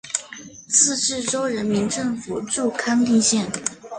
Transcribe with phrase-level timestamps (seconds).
[0.67, 3.51] 自治州人民政府驻康定县。